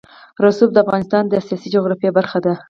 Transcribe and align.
رسوب 0.45 0.69
د 0.73 0.77
افغانستان 0.83 1.23
د 1.27 1.33
سیاسي 1.47 1.67
جغرافیه 1.75 2.11
برخه 2.17 2.39
ده. 2.45 2.53